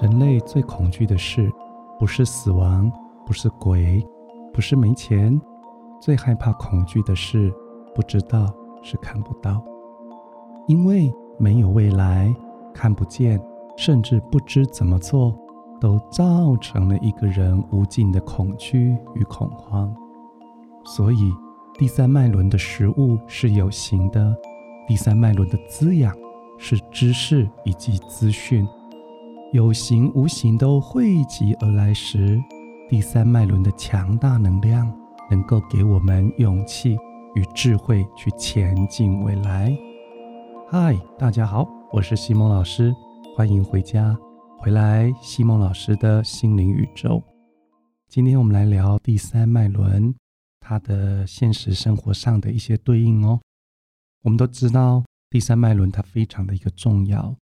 [0.00, 1.50] 人类最恐惧的事，
[1.98, 2.92] 不是死亡，
[3.24, 4.04] 不是鬼，
[4.52, 5.40] 不是没钱，
[6.00, 7.52] 最害怕恐惧的是
[7.94, 8.46] 不知道，
[8.82, 9.62] 是看不到。
[10.66, 12.34] 因为没有未来，
[12.74, 13.40] 看不见，
[13.76, 15.34] 甚至不知怎么做，
[15.80, 19.94] 都造成了一个人无尽的恐惧与恐慌。
[20.84, 21.32] 所以，
[21.76, 24.32] 第三脉轮的食物是有形的，
[24.86, 26.16] 第三脉轮的滋养
[26.56, 28.64] 是知识以及资讯。
[29.52, 32.40] 有形无形都汇集而来时，
[32.88, 34.88] 第三脉轮的强大能量
[35.28, 36.96] 能够给我们勇气
[37.34, 39.76] 与智慧去前进未来。
[40.68, 42.94] 嗨，大家好，我是西蒙老师，
[43.36, 44.16] 欢迎回家，
[44.60, 47.20] 回来西蒙老师的心灵宇宙。
[48.08, 50.14] 今天我们来聊第三脉轮，
[50.66, 53.38] 它的现实生活上的一些对应哦。
[54.22, 57.36] 我们都知道第三脉轮它非常的一个重要，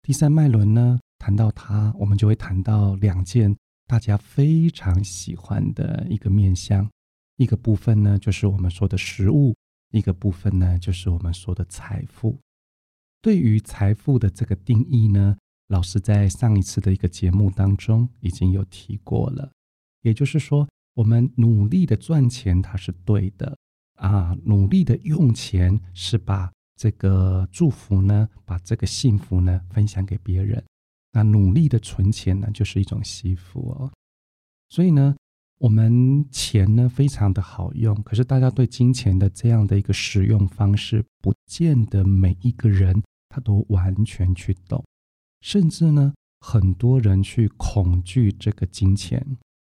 [0.00, 0.98] 第三脉轮呢。
[1.24, 3.56] 谈到它，我们就会谈到两件
[3.86, 6.90] 大家非常喜欢的一个面向，
[7.36, 9.54] 一个部分呢就是我们说的食物，
[9.92, 12.36] 一个部分呢就是我们说的财富。
[13.20, 15.36] 对于财富的这个定义呢，
[15.68, 19.52] 老师在上一次的一个节目当中已经有提过了，
[20.00, 23.56] 也就是说，我们努力的赚钱它是对的
[23.96, 30.62] 啊，努力的用钱是把这个祝福呢，把这个幸福呢分享给别人。
[31.12, 33.90] 那努力的存钱呢，就是一种惜福哦。
[34.68, 35.14] 所以呢，
[35.58, 44.84] 我们钱呢非常的好用，可是大家对金钱的这样的一个使用方式，不见得每一个人他都完全去懂，
[45.40, 49.24] 甚至呢，很多人去恐惧这个金钱。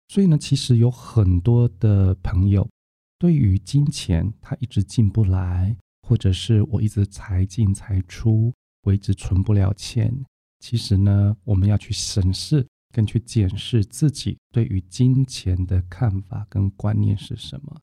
[0.08, 2.70] 所以呢，其实有很多的朋友
[3.18, 10.14] 对于金钱他一直进不来，或者是我一直财进财出，我一直存不了钱。
[10.60, 17.80] 其实呢，我们要去审视跟去检视自己对于金钱的看法跟观念是什么。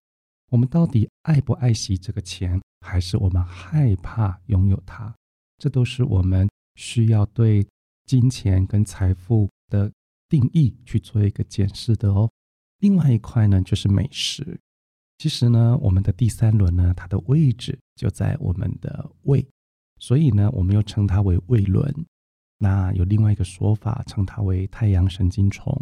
[0.50, 5.14] 我们到底爱不爱惜这个钱，还是我们害怕拥有它？
[5.58, 7.66] 这都是我们需要对
[8.06, 9.90] 金钱跟财富的
[10.30, 12.30] 定义去做一个检视的哦。
[12.78, 14.58] 另外一块呢，就是美食。
[15.18, 19.46] 其实呢，我们的第三轮呢，它的位置就在我们的胃，
[19.98, 21.94] 所以呢，我们又称它为胃轮。
[22.56, 25.74] 那有另外一个说法，称它为太阳神经虫，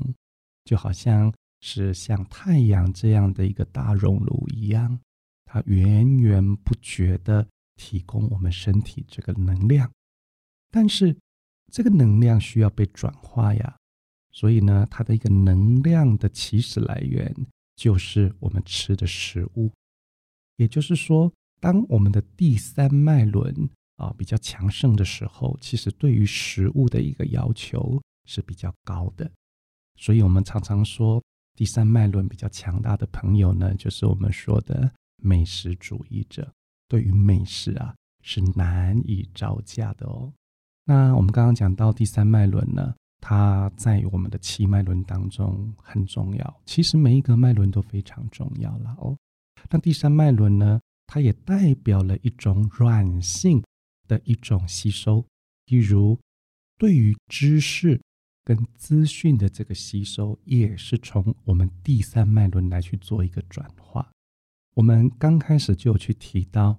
[0.64, 4.98] 就好像是像太阳这样的一个大熔炉一样，
[5.44, 9.88] 它源源不绝的提供我们身体这个能量。
[10.70, 11.16] 但是
[11.70, 13.76] 这个能量需要被转化呀，
[14.38, 17.34] 所以呢，它的一个能量的起始来源
[17.75, 19.72] 就是我们吃的食物。
[20.56, 23.69] 也就是说，当我们的第三脉轮。
[23.99, 29.28] 啊，比较强盛的时候，其实对于食物的一个要求是比较高的，
[29.97, 31.20] 所以我们常常说，
[31.56, 34.88] 第三脉轮比较强大的朋友呢，就是我们说的
[35.20, 36.49] 美食主义者，
[36.87, 40.32] 对于美食啊是难以招架的哦。
[40.84, 49.16] 那我们刚刚讲到第三脉轮呢，它在我们的七脉轮当中很重要，其实每一个脉轮都非常重要了哦。
[49.70, 53.62] 那第三脉轮呢，它也代表了一种软性。
[54.08, 55.22] 的一种吸收，
[55.66, 56.18] 例如
[56.78, 58.00] 对于知识
[58.42, 64.10] 跟资讯的这个吸收，也是从我们第三脉轮来去做一个转化。
[64.74, 66.78] 我们刚开始就有去提到，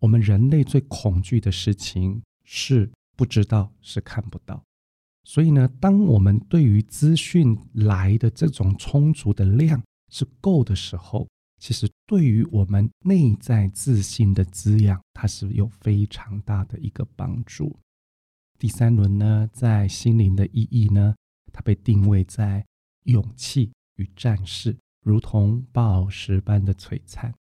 [0.00, 4.62] 我们人类最恐惧的事情是不知道，是看不到。
[5.28, 9.82] 所以呢，当我们对于资讯来的这种充足的量
[10.12, 11.26] 是够的时候，
[11.58, 17.76] 其实对于我们内在自信的滋养，它是有非常大的一个帮助。
[18.56, 21.16] 第三轮呢，在心灵的意义呢，
[21.52, 22.64] 它被定位在
[23.06, 27.34] 勇气与战士，如同宝石般的璀璨。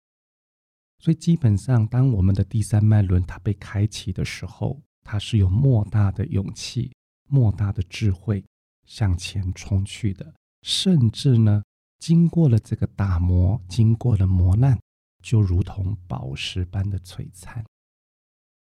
[0.98, 6.92] 所以基本上，当我们的第三脉轮它被开启的时候，它是有莫大的勇气、
[7.28, 8.44] 莫大的智慧
[8.86, 11.64] 向前冲去的，甚至呢。
[11.98, 14.78] 经过了这个打磨，经过了磨难，
[15.24, 17.66] 就如同宝石般的璀璨。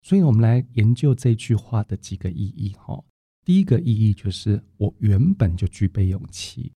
[0.01, 2.73] 所以，我们来研究这句话的几个意义。
[2.77, 3.03] 哈，
[3.43, 6.71] 第一个意义就是我原本就具备勇气；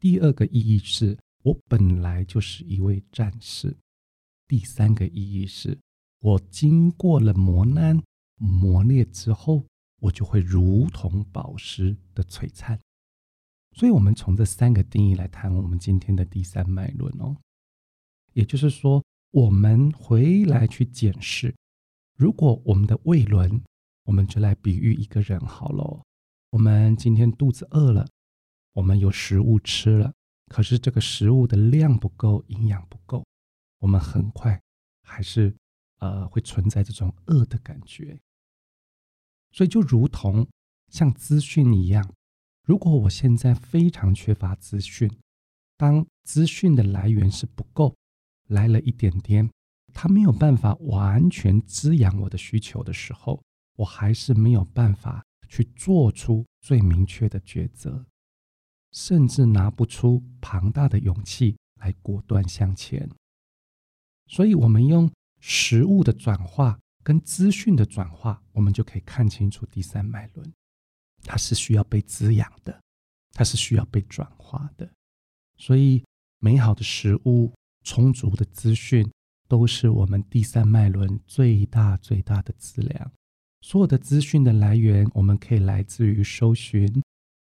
[0.00, 3.70] 第二个意义是我本来就是一位战士；
[4.48, 5.78] 第三个意义是
[6.20, 8.02] 我经过了磨难
[8.36, 9.64] 磨练之后，
[10.04, 12.78] 我就会如同宝石的璀璨。
[13.72, 17.34] 所以，我们从这三个定义来谈我们今天的第三脉轮哦。
[18.34, 21.54] 也就是说，我们回来去检视，
[22.16, 23.62] 如果我们的胃轮，
[24.04, 26.02] 我们就来比喻一个人好了。
[26.50, 28.06] 我们今天肚子饿了，
[28.74, 30.12] 我们有食物吃了，
[30.48, 33.24] 可是这个食物的量不够，营养不够，
[33.78, 34.60] 我们很快
[35.02, 35.56] 还是
[35.98, 38.20] 呃会存在这种饿的感觉。
[39.54, 40.46] 所以就如同
[40.88, 42.12] 像资讯一样，
[42.66, 45.08] 如果我现在非常缺乏资讯，
[45.76, 47.94] 当资讯的来源是不够，
[48.48, 49.48] 来了一点点，
[49.92, 53.40] 它没有办法完全滋养我的需求的时候，
[53.76, 55.24] 我还是没有办法。
[55.46, 58.04] 去做出最明确的抉择，
[58.90, 63.08] 甚至拿不出庞大的勇气来果断向前。
[64.26, 65.08] 所以，我们用
[65.38, 70.52] 实物的转化跟资讯的转化，我们就可以看清楚第三脉轮，
[71.22, 72.80] 它是需要被滋养的，
[73.32, 74.90] 它是需要被转化的。
[75.58, 76.02] 所以，
[76.40, 77.52] 美好的食物、
[77.84, 79.08] 充足的资讯，
[79.46, 83.12] 都是我们第三脉轮最大最大的资粮。
[83.60, 87.02] 所有的资讯的来源，我们可以来自于搜寻，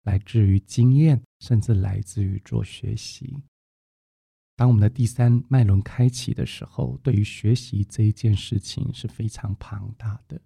[0.05, 3.43] 来自于经验，甚至来自于做学习。
[4.57, 10.41] 当我们的第三脉轮开启的时候，对于学习这一件事情是非常庞大的，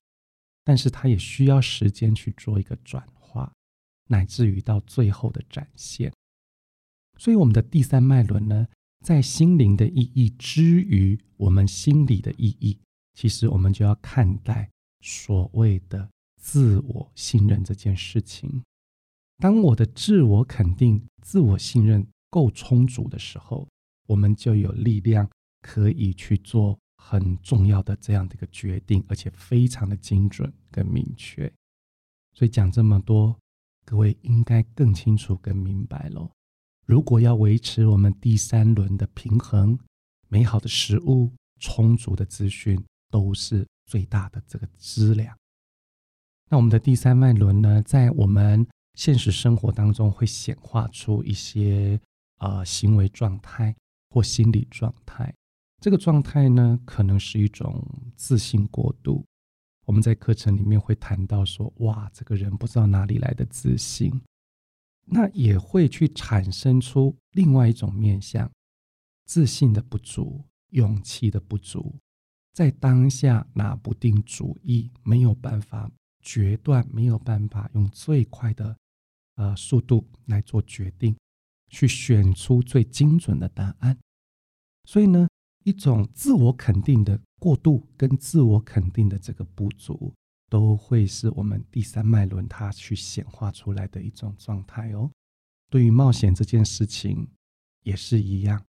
[0.65, 3.53] 但是它也需要时间去做一个转化，
[4.09, 6.13] 乃至于到最后的展现。
[7.17, 8.67] 所以，我们的第三脉轮呢，
[9.05, 12.79] 在心灵的意义之于我们心理的意义，
[13.15, 14.69] 其实我们就要看待。
[15.03, 16.11] 所谓的
[16.43, 18.63] 自我信任这件事情，
[19.39, 23.67] 当我的自我肯定、自我信任够充足的时候，
[24.11, 25.31] 我们就有力量
[25.63, 31.51] 可以去做很重要的这样的一个决定，而且非常的精准跟明确。
[32.35, 33.39] 所以讲这么多，
[33.85, 36.29] 各位应该更清楚、更明白喽。
[36.87, 39.79] 如果要维持我们第三轮的平衡，
[40.29, 41.31] 美好的食物、
[41.61, 43.65] 充足的资讯都是。
[43.91, 45.37] 最大的这个资粮。
[46.49, 48.65] 那我们的第三脉轮呢，在我们
[48.95, 52.01] 现实生活当中会显化出一些
[52.39, 53.75] 呃行为状态
[54.11, 55.35] 或心理状态。
[55.81, 57.83] 这个状态呢，可能是一种
[58.15, 59.25] 自信过度。
[59.87, 64.13] 我们在课程里面会谈到说，哇，这个人不知道哪里来的自信。
[65.07, 68.49] 那也会去产生出另外一种面相：
[69.25, 71.97] 自信的不足，勇气的不足。
[72.53, 75.91] 在当下拿不定主意，没有办法
[76.21, 78.77] 决断，没有办法用最快的
[79.37, 81.17] 呃速度来做决定，
[81.71, 83.97] 去选出最精准的答案。
[84.85, 85.27] 所以呢，
[85.65, 90.13] 一种自我肯定的过度跟自我肯定的这个不足，
[90.51, 95.11] 都会是我们第三脉轮它去显化出来的一种状态哦。
[95.71, 97.27] 对于冒险这件事情
[97.85, 98.63] 也是一样，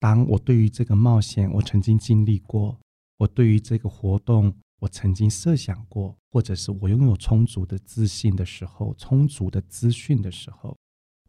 [0.00, 2.78] 当我对于这个冒险，我曾经经历过。
[3.18, 10.76] 我对于这个活动，我曾经设想过，或者是我拥有充足的自信的时候，充足的资讯的时候，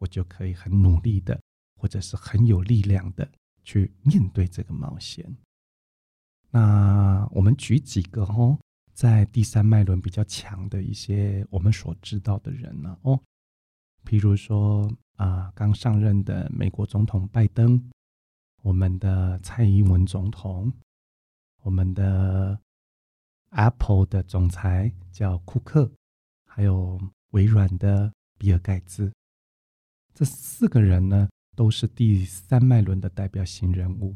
[0.03, 1.39] 我就可以很努力的，
[1.79, 3.25] 或者是很有力量的
[3.63, 5.33] 去面对这个冒险。
[6.51, 8.59] 那我们举几个哦，
[8.93, 13.17] 在第三脉轮比较强的一些我们所知道的人呢哦，
[14.03, 17.81] 譬如说啊，刚上任的美国总统拜登，
[18.61, 20.69] 我们的蔡英文总统。
[21.61, 22.59] 我们的
[23.51, 25.89] Apple 的总裁叫库克，
[26.45, 29.09] 还有微软的比尔盖茨，
[30.13, 34.15] 这四个人呢，都是第三脉轮的代表性人物。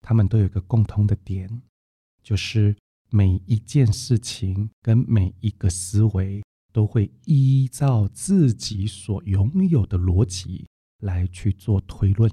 [0.00, 1.62] 他们都有一个共通的点，
[2.22, 2.76] 就是
[3.10, 6.42] 每一件事情跟每一个思维，
[6.72, 10.66] 都会依照自己所拥有的逻辑
[11.00, 12.30] 来去做推论。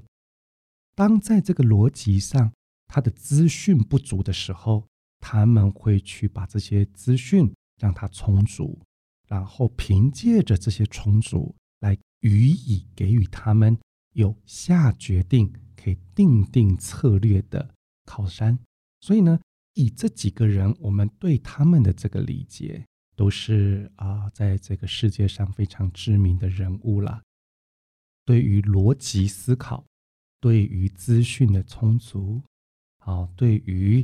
[0.95, 2.51] 当在这个逻辑上，
[2.87, 4.87] 他的资讯不足的时候，
[5.19, 8.79] 他们会去把这些资讯让它充足，
[9.27, 13.77] 然后凭借着这些充足来予以给予他们
[14.13, 18.57] 有下决定、可以定定策略的靠山。
[18.99, 19.39] 所以呢，
[19.75, 22.83] 以这几个人，我们对他们的这个理解，
[23.15, 27.21] 都是啊，在这个世界上非常知名的人物了。
[28.25, 29.85] 对于逻辑思考，
[30.39, 32.41] 对于资讯的充足。
[32.97, 34.03] 好，对于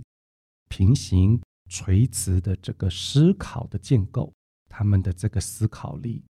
[0.69, 4.31] 平行垂直的这个思考的建构，
[4.69, 6.23] 他们的这个思考力，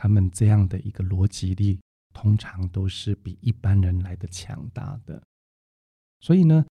[0.00, 1.80] 他们这样的一个逻辑力，
[2.14, 5.20] 通常都是比一般人来的强大的。
[6.20, 6.64] 所以呢，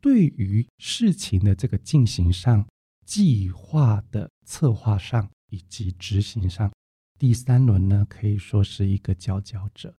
[0.00, 2.66] 对于事情的这个进行上、
[3.06, 6.72] 计划的策划上以及执行上，
[7.20, 9.94] 第三轮呢可以说是一个佼佼者。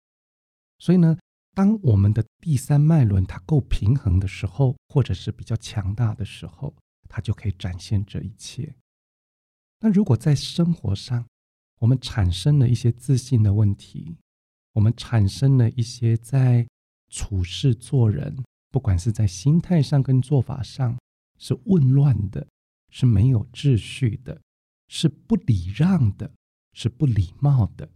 [0.81, 1.17] 所以呢，
[1.55, 6.75] 当我们的第三脉轮它够平衡的时候，或者是比较强大的时候，
[7.09, 8.75] 它就可以展现这一切。
[9.79, 11.25] 那如果在生活上，
[11.83, 14.17] 我们产生了一些自信的问题，
[14.75, 16.65] 我们产生了一些在
[17.11, 20.97] 处事做人，不管是在心态上跟做法上
[21.41, 22.47] 是混乱的，
[22.89, 24.41] 是没有秩序的，
[24.87, 26.31] 是不礼让的，
[26.73, 27.91] 是不礼貌的，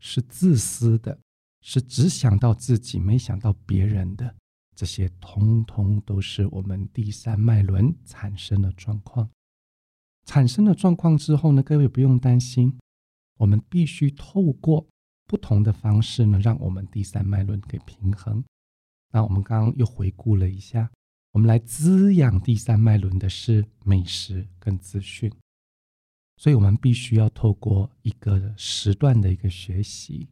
[0.00, 1.16] 是自私的，
[1.60, 4.34] 是只想到自己没想到别人的，
[4.74, 9.30] 这些通通都是我们第三脉轮产生的状况。
[10.24, 12.76] 产生了状况之后呢，各位不用担心。
[13.38, 14.86] 我们必须透过
[15.26, 18.44] 不同的方式呢，让我们第三脉轮给平衡。
[19.10, 20.90] 那我们刚刚又回顾了一下，
[21.32, 25.32] 我们来滋养第三脉轮的是美食跟资讯，
[26.36, 30.28] 所以我们必须要透过一个时段的一个学习。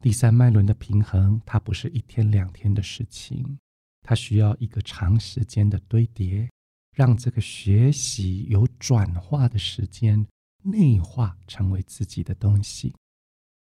[0.00, 3.58] 第三脉轮的平衡，它不是一天两天的事情，
[4.02, 6.50] 它需要一个长时间的堆叠，
[6.94, 10.26] 让这个学习有转化的时间。
[10.62, 12.94] 内化成为自己的东西。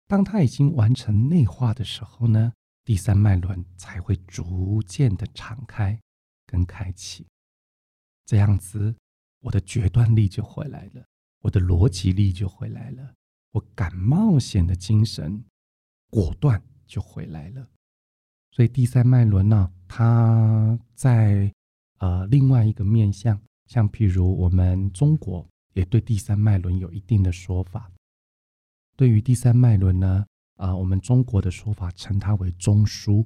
[0.07, 2.51] 当他已经完成内化的时候呢，
[2.83, 5.99] 第三脉轮才会逐渐的敞开
[6.45, 7.25] 跟开启。
[8.25, 8.95] 这样子，
[9.41, 11.05] 我的决断力就回来了，
[11.41, 13.13] 我的逻辑力就回来了，
[13.51, 15.43] 我敢冒险的精神
[16.09, 17.67] 果断就回来了。
[18.51, 21.53] 所以第三脉轮呢，它在
[21.99, 25.47] 呃另外一个面向，像譬如我们中国。
[25.73, 27.91] 也对第三脉轮有一定的说法。
[28.95, 33.25] 对于第三脉轮呢，啊，我们中国的说法称它为中枢，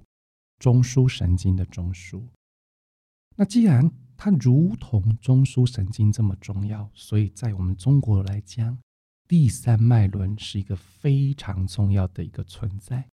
[0.60, 2.24] 中枢神经的中枢。
[3.36, 8.78] 那既然它如同中枢神经这么重要，所以在我们中国来讲，
[9.28, 13.10] 第三脉轮是一个非常重要的一个存在。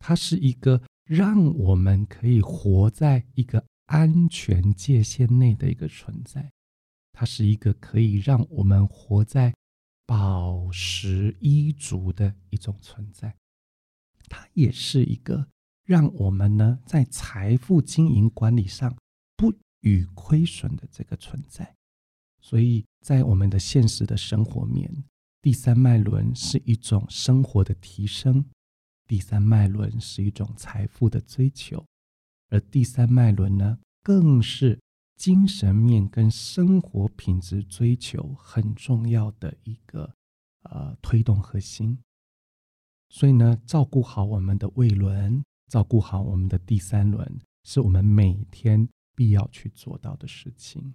[0.00, 6.50] 它是一个让我们可以活在一个安全界限内的一个存在。
[7.20, 9.54] 它是一个可以让我们活在
[10.06, 13.36] 饱食衣足的一种存在，
[14.30, 15.46] 它也是一个
[15.84, 18.96] 让我们呢在财富经营管理上
[19.36, 21.76] 不予亏损的这个存在。
[22.40, 24.90] 所以在我们的现实的生活面，
[25.42, 28.42] 第三脉轮是一种生活的提升，
[29.06, 31.84] 第三脉轮是一种财富的追求，
[32.48, 34.80] 而第三脉轮呢，更是。
[35.20, 40.14] 精神面跟生活品质追求很重要的一个
[40.62, 41.98] 呃推动核心，
[43.10, 50.94] 所以呢，照顾好我们的胃轮，照顾好我们的第三轮，是我们每天必要去做到的事情。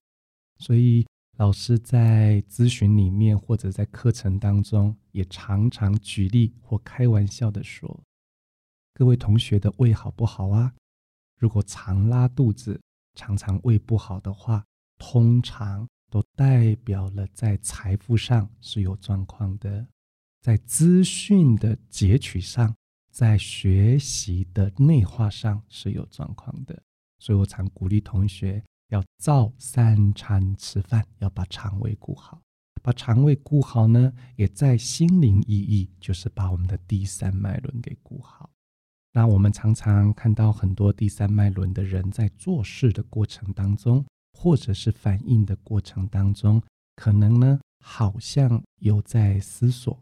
[0.57, 1.05] 所以
[1.37, 8.01] 老师在咨询里面或者在课程当中，也常常举例或开玩笑的说：
[8.95, 10.73] 各位同学的胃好不好啊？
[11.37, 12.81] 如果常拉肚子。
[13.15, 14.63] 常常胃不好的话，
[14.97, 19.87] 通常都代表了在财富上是有状况的，
[20.41, 22.75] 在资讯的截取上，
[23.11, 26.81] 在学习的内化上是有状况的。
[27.17, 32.41] 所以我常鼓励同学要照三餐吃饭，要把肠胃顾好。
[32.83, 38.51] 把肠胃顾好呢，也在心灵意义，就是把我们的第三脉轮给顾好。
[39.17, 46.61] 那我们常常看到很多第三脉轮的人在做事的过程当中，或者是反应的过程当中，
[46.97, 49.97] 可能呢好像有在思索，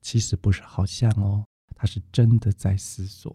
[0.00, 1.44] 其实不是好像哦，
[1.76, 3.32] 他是真的在思索。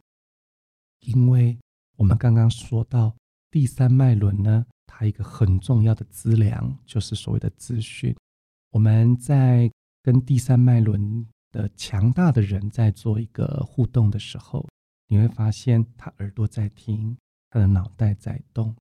[0.99, 1.57] 因为
[1.95, 3.15] 我们刚刚说到
[3.49, 8.13] 第三脉轮呢，它一个很重要的资粮就是所谓的资讯。
[8.71, 9.71] 我们在
[10.03, 14.67] 跟第三脉轮的强大的人在做一个互动的时候。
[15.07, 17.17] 你会发现，他耳朵在听，
[17.49, 18.75] 他的脑袋在动，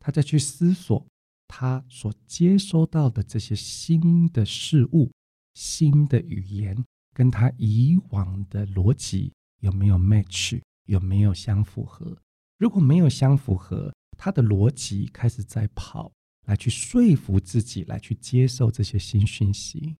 [0.00, 1.06] 他在去思索
[1.46, 5.12] 他所接收到的这些新的事物、
[5.54, 12.16] 新的语言，跟他以往的逻辑有没有 match，有没有相符合？
[12.58, 16.10] 如果没有相符合，他的逻辑开始在跑，
[16.46, 19.94] 来去说服自己，来去接受这些新讯息。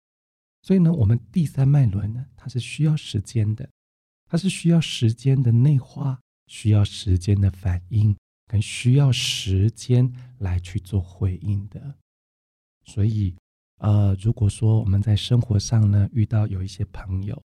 [0.63, 3.69] 所以呢，我们第三脉轮呢，它是需要时间的。
[4.27, 8.17] 它是需要时间的内化，需要时间的反应，
[8.47, 11.95] 跟需要时间来去做回应的。
[12.85, 13.35] 所以，
[13.79, 17.41] 呃，如果说我们在生活上呢遇到有一些朋友，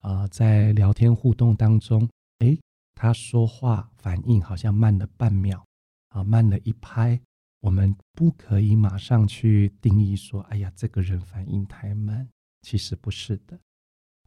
[0.00, 2.08] 啊，在聊天互动当中，
[2.40, 2.58] 诶，
[2.94, 5.64] 他说话反应好像慢了半秒，
[6.10, 7.20] 啊，慢了一拍，
[7.60, 12.28] 我们不可以马上去定义说，哎呀，这个人反应太慢。
[12.62, 13.58] 其实不是的。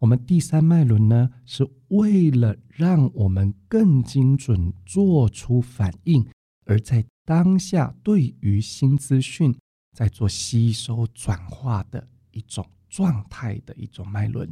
[0.01, 6.27] 我们第三脉轮呢，是为了让我们更精准做出反应，
[6.65, 9.55] 而在当下对于新资讯
[9.95, 14.51] 在做吸收转化的一种状态的一种脉轮。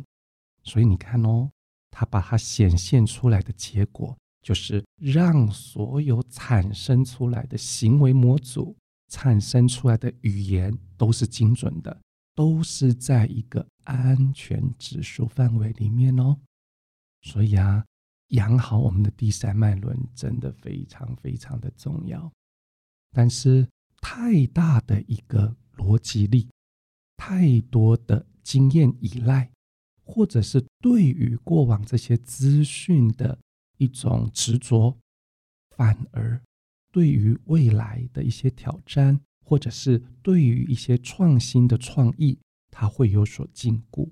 [0.63, 1.49] 所以你看哦，
[1.89, 8.77] 它把它显现出来的结果，就是让所有产生出来的行为模组、
[9.07, 11.99] 产生出来的语言都是精准的。
[12.35, 16.37] 都是在一个安全指数范围里面哦，
[17.21, 17.85] 所以啊，
[18.29, 22.31] 养好我们的第三脉轮真的非常非常的重要。
[23.11, 23.67] 但是
[24.01, 26.47] 太大的一个逻辑力，
[27.17, 29.49] 太多的经验依赖，
[30.03, 33.37] 或者是对于过往这些资讯的
[33.77, 34.97] 一种执着，
[35.75, 36.41] 反而
[36.91, 39.19] 对于未来的一些挑战。
[39.41, 42.37] 或者是对于一些创新的创意，
[42.79, 44.09] 它会有所禁锢。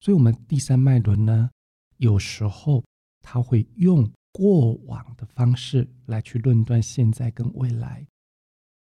[0.00, 1.50] 所以，我们第三脉轮呢，
[1.98, 2.82] 有时候
[3.20, 8.06] 它会用过往的方式来去论断现在跟未来，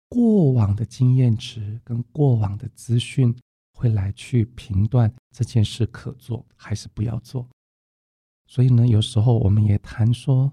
[0.08, 3.36] 过往的经验值跟过往的资讯
[3.74, 7.46] 会来去评断这件事可做还是不要做。
[8.46, 10.50] 所以呢，有时候我们也谈说，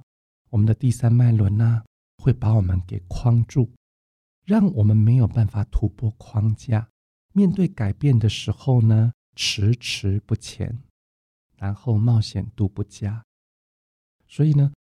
[0.50, 1.82] 我们的第三脉轮呢，
[2.18, 3.72] 会把我们给框住。
[4.44, 6.90] 让我们没有办法突破框架，
[7.38, 10.82] 面对改变的时候呢，迟迟不前，
[11.56, 13.24] 然后冒险度不佳。
[14.28, 14.74] 所以呢，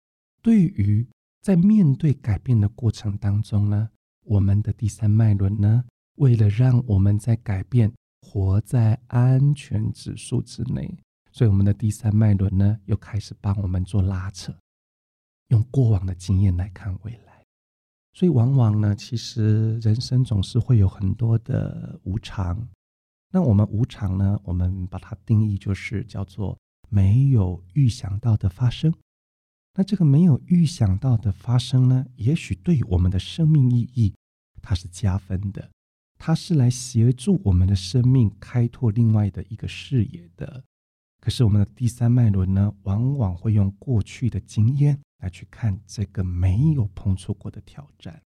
[0.41, 1.05] 对于
[1.41, 3.89] 在面对改变的过程当中呢，
[4.23, 5.83] 我们的第三脉轮呢，
[6.15, 10.97] 为了让我们在改变活在安全指数之内，
[11.33, 14.57] 所以我们的第三脉轮呢，又开始帮我们做拉扯，
[15.49, 17.34] 用过往的经验来看未来。
[18.17, 22.65] 所以，往往呢，其实人生总是会有很多的无常。
[23.33, 26.57] 那我们无常呢，我们把它定义就是叫做
[26.87, 28.93] 没有预想到的发生。
[29.73, 34.15] 那这个没有预想到的发生呢，也许对我们的生命意义，
[34.61, 35.69] 它是加分的，
[36.17, 40.63] 它是来协助我们的生命开拓另外的一个视野的。
[41.19, 45.01] 可是，我们的第三脉轮呢，往往会用过去的经验。
[45.25, 48.21] 来去看这个没有碰触过的挑战，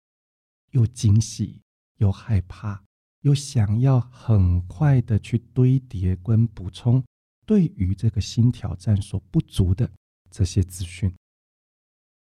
[0.72, 1.62] 又惊喜
[1.98, 2.84] 又害怕，
[3.22, 7.04] 又想要很快的去堆叠跟补充
[7.46, 9.88] 对于这个新挑战所不足的
[10.32, 11.14] 这些资讯，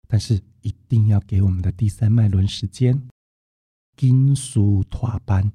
[0.06, 3.08] 但是一定要给我们的第三脉轮时间，
[3.96, 5.50] 金属拓班，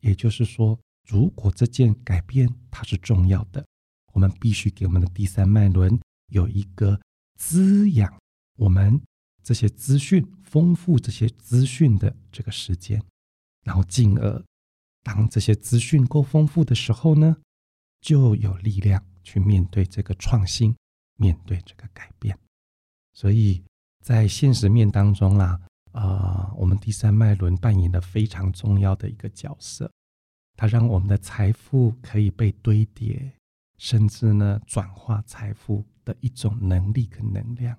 [0.00, 3.62] 也就是说，如果这件改变它是重要的，
[4.14, 6.98] 我们必须给我们的第三脉轮有一个
[7.38, 8.10] 滋养。
[8.58, 9.00] 我们
[9.42, 13.00] 这些资讯丰富这些资讯的这个时间，
[13.64, 14.44] 然后进而
[15.02, 17.36] 当这些资讯够丰富的时候呢，
[18.00, 20.76] 就有力量去面对这个创新，
[21.16, 22.36] 面对这个改变。
[23.14, 23.62] 所以
[24.04, 25.60] 在现实面当中啦，
[25.92, 29.90] 啊，我们第三脉轮扮演了非常重要的一个角色，
[30.56, 33.32] 它让我们的财富可以被堆叠，
[33.76, 37.78] 甚至呢转化财富的一种能力跟能量。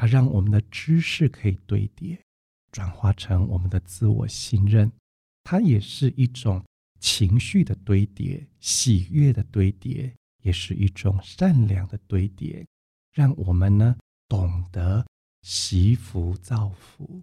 [0.00, 2.16] 它让我们的知识可以堆叠，
[2.70, 4.88] 转化成我们的自我信任。
[5.42, 6.64] 它也是一种
[7.00, 12.64] 情绪的堆叠，喜悦的堆叠，也是一种善良的堆叠。
[13.12, 13.96] 让我们呢
[14.28, 15.04] 懂得
[15.42, 17.20] 惜福造福。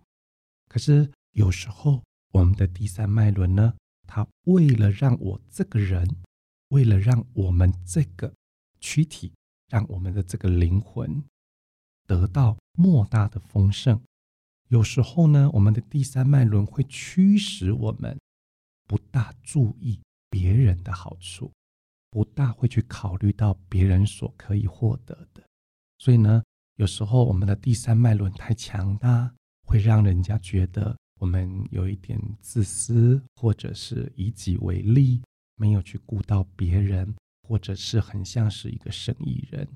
[0.68, 3.74] 可是有时候，我们的第三脉轮呢，
[4.06, 6.06] 它为了让我这个人，
[6.68, 8.34] 为了让我们这个
[8.82, 9.32] 躯体，
[9.70, 11.24] 让我们的这个灵魂。
[12.06, 14.00] 得到莫大的丰盛，
[14.68, 18.20] 有时候呢，我们的第三脉轮会驱使我们
[18.88, 21.52] 不大注意别人的好处，
[22.10, 25.42] 不大会去考虑到别人所可以获得的。
[25.98, 26.44] 所以呢，
[26.76, 29.34] 有时候我们的第三脉轮太强大，
[29.66, 35.22] 会让人家觉得我们有一点自私，或者是以己为利，
[35.56, 37.16] 没有去顾到别人，
[37.48, 39.68] 或者是很像是一个生意人。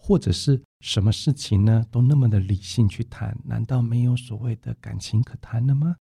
[0.00, 1.84] 或者是什么事情呢？
[1.90, 5.96] 都那么的理性去谈，难道没有所谓的感情可谈了吗？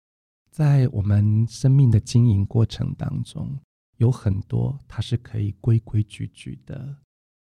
[0.51, 3.57] 在我们生命的经营过程当中，
[3.97, 6.97] 有很多它是可以规规矩矩的。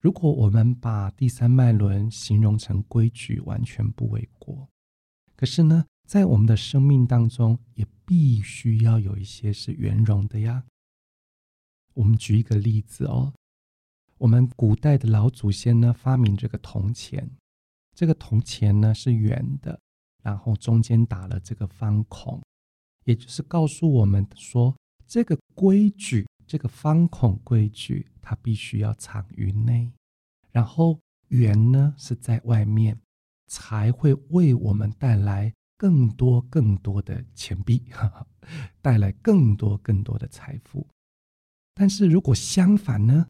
[0.02, 4.67] 如果我们把第三脉轮形容成规矩，完全不为过。
[5.36, 10.65] 可是呢，在我们的生命当中，也必须要有一些是圆融的呀。
[11.93, 13.34] 我们举一个例子哦。
[14.24, 17.30] 我们古代的老祖先呢，发明这个铜钱。
[17.94, 19.78] 这个铜钱呢是圆的，
[20.24, 22.42] 然后中间打了这个方孔，
[23.04, 24.74] 也就是告诉我们说，
[25.06, 29.92] 这个规矩这个方孔规矩，它必须要藏于内，
[30.54, 32.98] 然后圆呢是在外面，
[33.48, 37.84] 才会为我们带来更多更多的钱币，
[38.82, 40.88] 带来更多更多的财富。
[41.74, 43.28] 但是如果相反呢？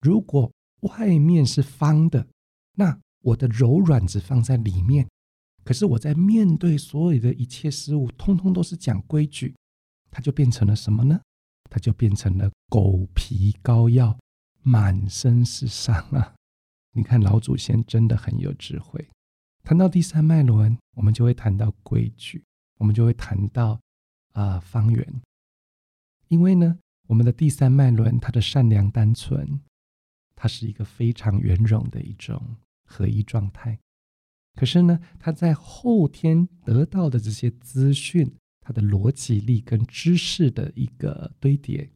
[0.00, 2.26] 如果外面是方的，
[2.74, 5.08] 那我的柔软只放在里面，
[5.64, 9.54] 可是我在面对所有的一切事物，通通都是讲规矩，
[10.10, 11.20] 它就变成了什么呢？
[11.68, 14.16] 它就变成了狗皮膏药，
[14.62, 16.34] 满身是伤啊！
[16.92, 19.08] 你看老祖先真的很有智慧。
[19.64, 22.44] 谈到第三脉轮，我们就会谈到规矩，
[22.78, 23.80] 我们就会谈到
[24.32, 25.22] 啊方圆，
[26.28, 26.78] 因为呢，
[27.08, 29.60] 我们的第三脉轮它的善良单纯。
[30.36, 33.76] 它是一个非常圆融的一种合一状态，
[34.54, 41.90] 可是呢，它在后天得到的这些资讯，它的逻辑力跟知识的一个堆叠，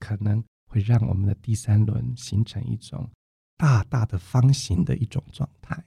[0.00, 3.08] 可能会让我们的第三轮形成一种
[3.56, 5.82] 大大的方形的一种状态。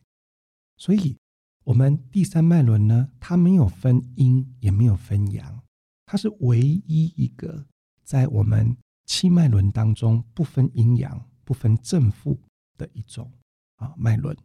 [0.77, 1.17] 所以，
[1.65, 5.61] 我们第三脉轮呢，它没有分阴，也没有分阳，
[6.05, 7.65] 它是唯一一个
[8.03, 11.26] 在我们七脉轮当中不分阴阳。
[11.47, 12.37] 不分正负
[12.77, 13.31] 的一种
[13.77, 14.35] 啊脉轮，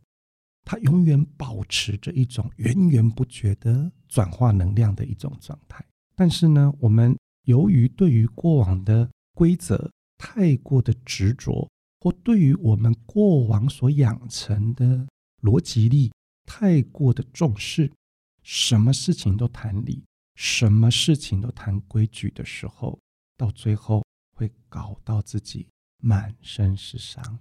[0.64, 5.84] 它永远保持着一种源源不绝的转化能量的一种状态。
[6.14, 15.04] 但是呢，我们由于对于过往的规则太过的执着，或对于我们过往所养成的
[15.40, 16.12] 逻辑力
[16.46, 17.90] 太过的重视，
[18.44, 20.04] 什么事情都谈理，
[20.36, 22.96] 什么事情都谈规矩的时候，
[23.36, 24.04] 到最后
[24.36, 25.66] 会搞到自己。
[26.04, 27.38] 满身是伤，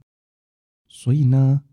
[0.88, 1.63] 所以呢，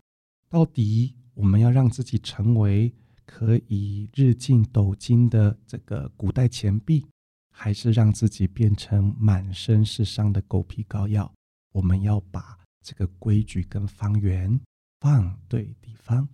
[0.49, 2.91] 到底我们要让自己成为
[3.27, 7.05] 可以日进斗金的这个古代钱币，
[7.51, 11.31] 还是让自己变成满身是伤的狗皮膏药？
[11.73, 14.59] 我们要把这个规矩跟方圆
[14.99, 16.27] 放对地方。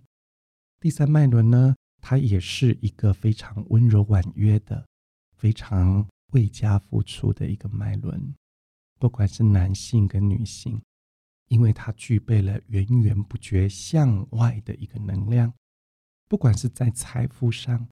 [0.80, 4.86] 第三脉轮呢，它也是一个非常温柔婉约的、
[5.36, 8.34] 非常为家付出的一个脉轮。
[8.98, 10.80] 不管是男性跟女性，
[11.48, 15.52] 因为它具备了源源不绝向外的一个能量，
[16.28, 17.86] 不管是在财富上，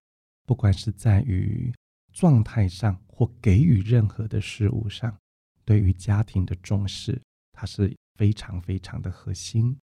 [0.46, 1.72] 不管是在于
[2.12, 5.16] 状态上，或给予任何的事物上，
[5.64, 7.20] 对于家庭的重视，
[7.52, 9.78] 它是非常非常的核心。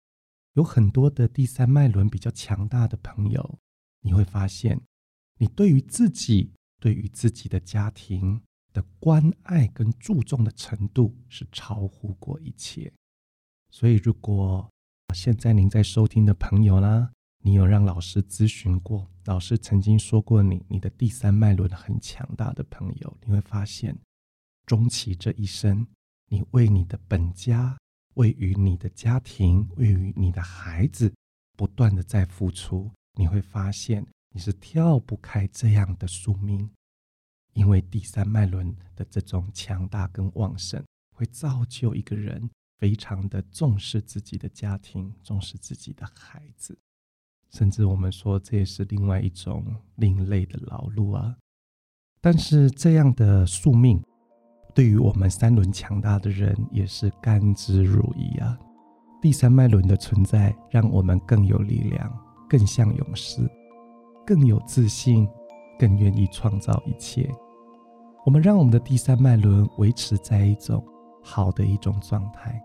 [0.52, 3.58] 有很多的第三脉轮比较强大的朋友，
[4.00, 4.80] 你会发现，
[5.38, 8.42] 你对于自己，对于自己的家庭。
[8.76, 12.92] 的关爱跟注重的程度是超乎过一切，
[13.70, 14.68] 所以如果
[15.14, 17.10] 现在您在收听的朋友啦，
[17.42, 23.98] 你有让老师咨询过，老师曾经说过你你的第三脉轮很强大的朋友，你会发现，
[24.66, 25.86] 终其这一生，
[26.28, 27.78] 你为你的本家，
[28.16, 31.10] 为于你的家庭，为于你的孩子，
[31.56, 36.70] 不断的在付出，你会发现你是跳不开这样的宿命。
[37.56, 46.78] 因为第三脉轮的这种强大跟旺盛，会造就一个人非常的重视自己的家庭，重视自己的孩子，
[47.50, 49.64] 甚至我们说这也是另外一种
[49.94, 51.34] 另类的劳碌啊。
[52.20, 54.02] 但是这样的宿命，
[54.74, 58.58] 对于我们三轮强大的人也是甘之如饴啊。
[59.22, 62.12] 第三脉轮的存在，让我们更有力量，
[62.50, 63.40] 更像勇士，
[64.26, 65.26] 更有自信，
[65.78, 67.32] 更愿意创造一切。
[68.26, 70.84] 我们让我们的第三脉轮维持在一种
[71.22, 72.60] 好的一种状态，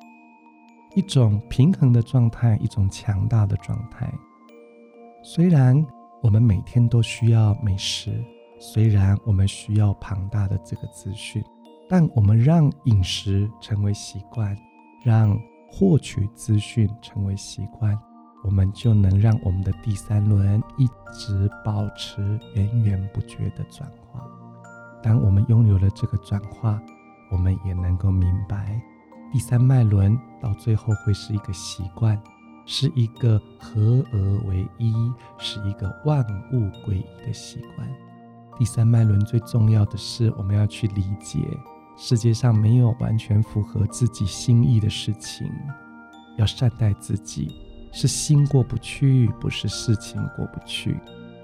[0.95, 4.11] 一种平衡的状态，一种强大的状态。
[5.21, 5.85] 虽然
[6.23, 8.25] 我们每天都需要美食，
[8.59, 11.43] 虽然我们需要庞大的这个资讯，
[11.87, 14.57] 但我们让饮食成为习惯，
[15.03, 17.95] 让获取资讯成为习惯，
[18.43, 24.27] 我们就能让我们的第三轮一直保持源源不绝的转化。
[25.03, 26.81] 当我们拥有了这个转化，
[27.31, 28.81] 我们也能够明白，
[29.31, 32.21] 第三脉轮到最后会是一个习惯，
[32.65, 34.93] 是一个合而为一，
[35.37, 37.87] 是一个万物归一的习惯。
[38.59, 41.39] 第三脉轮最重要的是，我们要去理解，
[41.97, 45.49] 世界上没有完全符合自己心意的事情，
[46.37, 47.49] 要善待自己，
[47.91, 50.99] 是心过不去，不是事情过不去。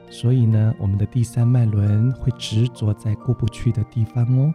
[0.09, 4.53] 所以呢，我们的第三脉轮会执着在过不去的地方哦。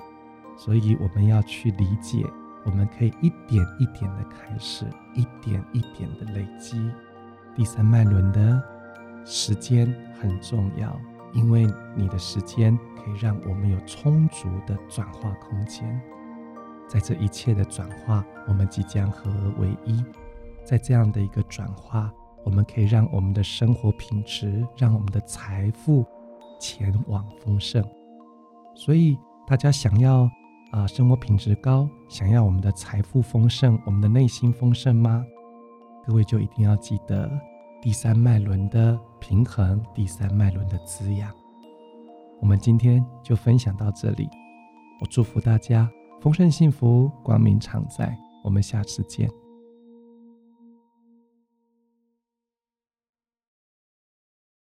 [0.56, 2.24] 所以我们要去理解，
[2.64, 6.90] 我们可以一点一点的开始，一点一点的累积。
[7.54, 8.62] 第三脉轮的
[9.24, 10.98] 时间很重要，
[11.32, 16.00] 因为你的时间可以让我们有充足的转化空间。
[16.88, 20.04] 在这一切的转化，我们即将合而为一。
[20.64, 22.12] 在这样的一个转化，
[22.44, 26.04] 我们可以让我们的生活品质，让我们的财富
[26.60, 27.84] 前往丰盛。
[28.74, 30.28] 所以，大家想要
[30.70, 35.24] 啊，生活品质高，想要我们的财富丰盛，我们的内心丰盛吗？
[36.06, 37.30] 各位就一定要记得
[37.80, 41.30] 第三脉轮的平衡，第三脉轮的滋养。
[42.40, 44.28] 我们今天就分享到这里，
[45.00, 45.88] 我祝福大家。
[46.20, 48.16] 丰盛幸福，光明常在。
[48.44, 49.41] 我们下次见。